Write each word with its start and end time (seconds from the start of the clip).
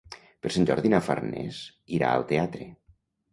Per 0.45 0.51
Sant 0.53 0.63
Jordi 0.69 0.91
na 0.93 1.01
Farners 1.09 1.59
irà 1.99 2.09
al 2.15 2.27
teatre. 2.33 2.69